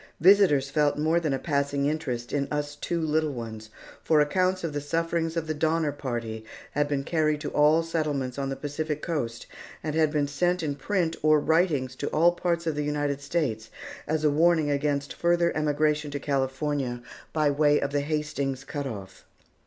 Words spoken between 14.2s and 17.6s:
a warning against further emigration to California by